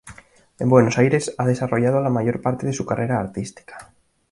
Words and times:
En 0.57 0.67
Buenos 0.67 0.97
Aires 0.97 1.31
ha 1.37 1.45
desarrollado 1.45 2.01
la 2.01 2.09
mayor 2.09 2.41
parte 2.41 2.65
de 2.65 2.73
su 2.73 2.87
carrera 2.87 3.19
artística. 3.19 3.93